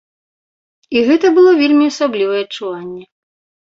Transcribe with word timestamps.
І 0.95 1.05
гэта 1.11 1.33
было 1.37 1.51
вельмі 1.61 1.85
асаблівае 1.93 2.43
адчуванне. 2.49 3.03